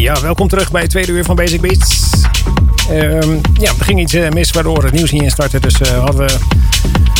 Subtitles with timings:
[0.00, 2.10] Ja, welkom terug bij het tweede uur van Basic Beats.
[2.90, 5.60] Ehm, ja, er ging iets eh, mis waardoor het nieuws niet instartte.
[5.60, 6.32] Dus eh, hadden we,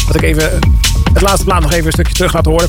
[0.07, 0.59] had ik even
[1.13, 2.69] het laatste plaat nog even een stukje terug laten horen.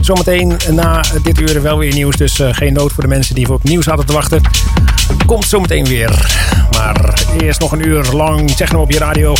[0.00, 2.16] Zometeen na dit uur wel weer nieuws.
[2.16, 4.40] Dus eh, geen nood voor de mensen die voor het nieuws hadden te wachten.
[5.26, 6.36] Komt zometeen weer.
[6.70, 9.34] Maar eerst nog een uur lang techno op je radio.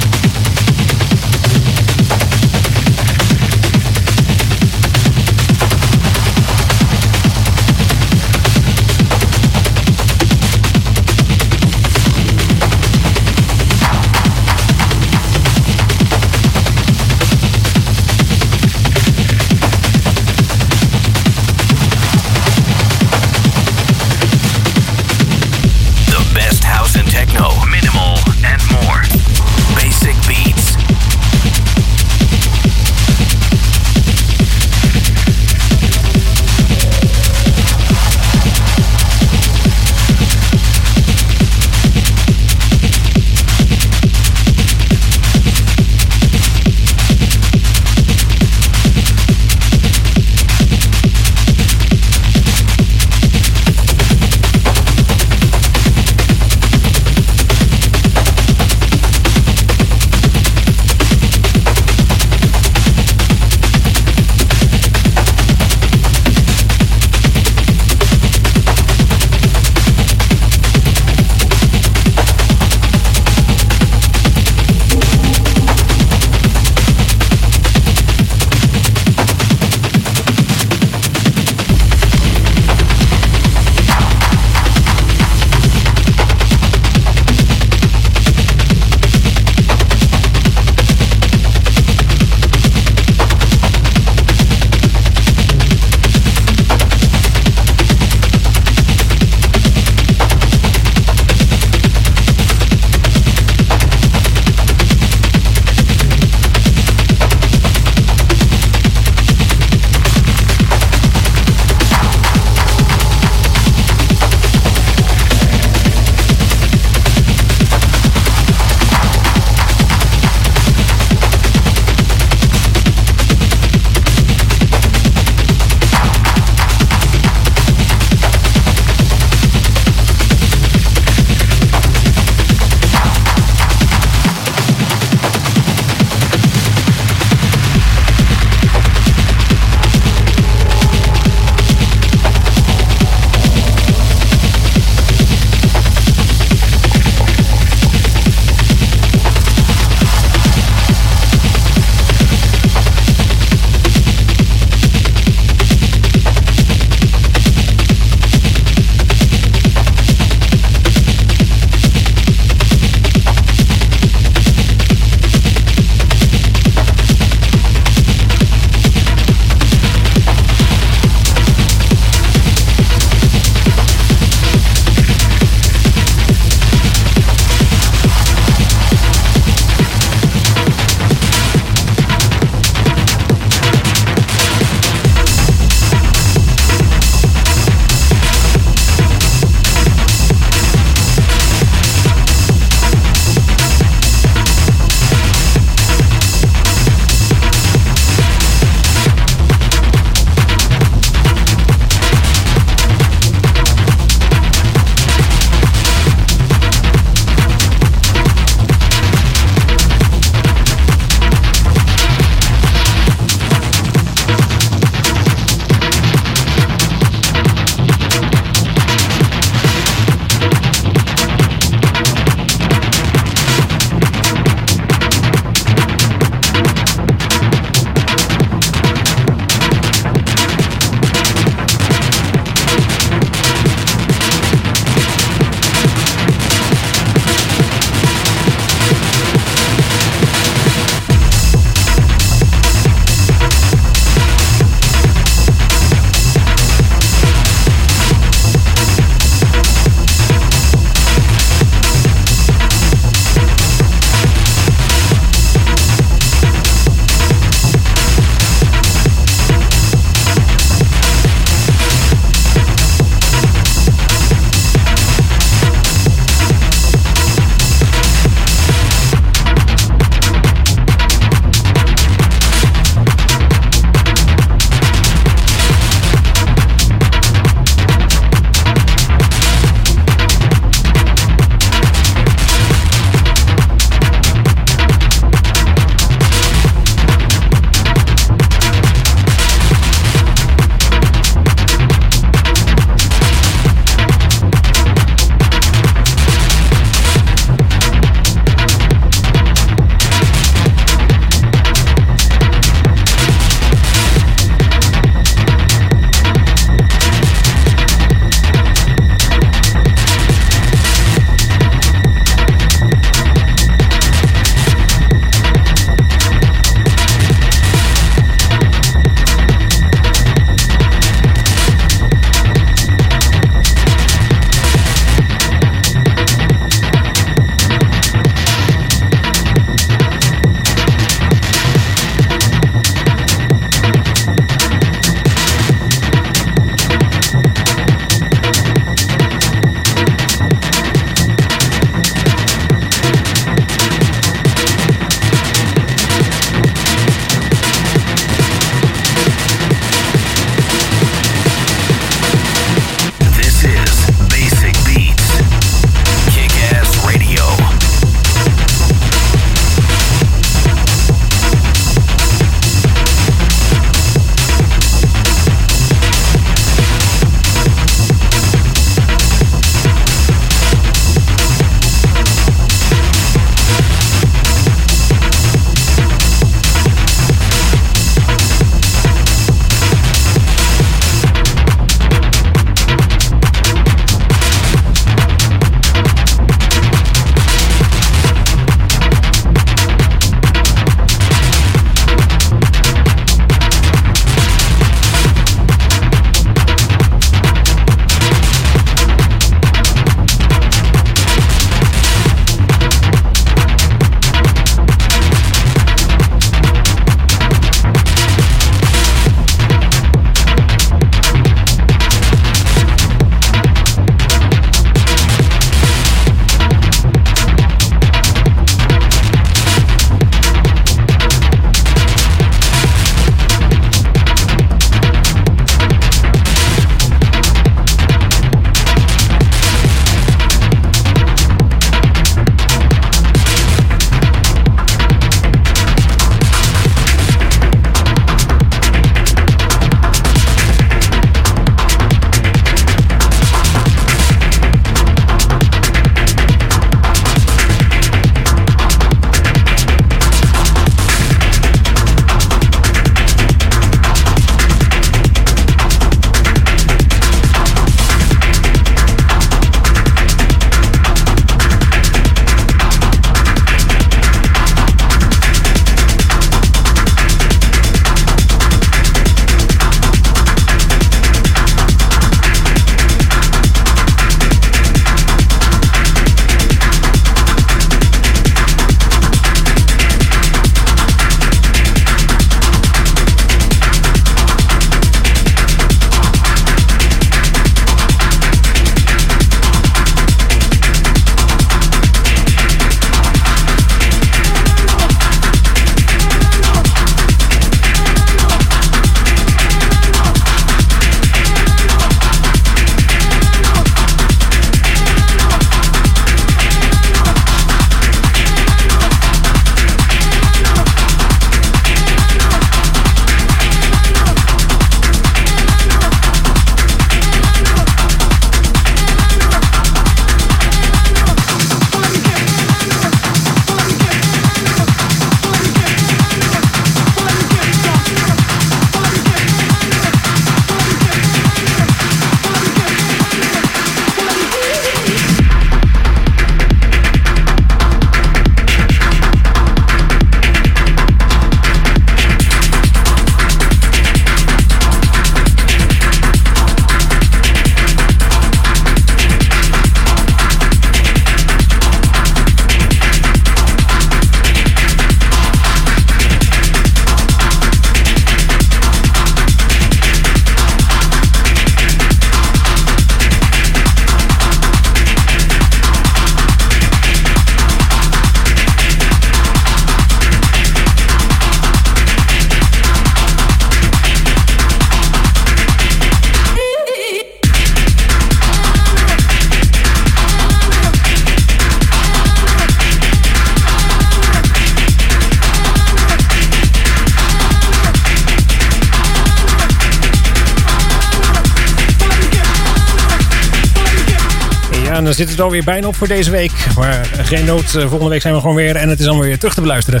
[595.16, 596.52] Zit het alweer bijna op voor deze week.
[596.76, 598.76] Maar geen nood, volgende week zijn we gewoon weer.
[598.76, 600.00] En het is allemaal weer terug te beluisteren.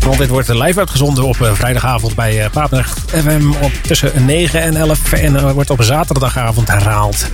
[0.00, 5.12] Want dit wordt live uitgezonden op vrijdagavond bij Papendrecht FM op tussen 9 en 11.
[5.12, 7.30] En wordt op zaterdagavond herhaald.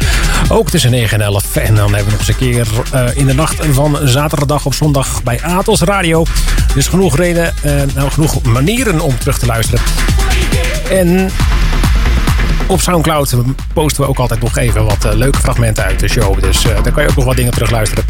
[0.49, 1.57] Ook tussen 9 en 11.
[1.57, 2.67] En dan hebben we nog eens een keer
[3.15, 6.25] in de nacht van zaterdag op zondag bij Atos Radio.
[6.75, 7.55] Dus genoeg reden,
[7.95, 9.81] nou genoeg manieren om terug te luisteren.
[10.91, 11.31] En
[12.69, 13.35] op Soundcloud
[13.73, 16.41] posten we ook altijd nog even wat uh, leuke fragmenten uit de show.
[16.41, 18.05] Dus uh, daar kan je ook nog wat dingen terugluisteren.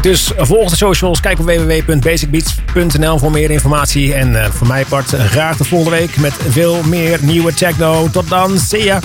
[0.00, 4.14] Dus volg de socials, kijk op www.basicbeats.nl voor meer informatie.
[4.14, 8.08] En voor mij part graag de volgende week met veel meer nieuwe techno.
[8.10, 9.00] Tot dan, see ya!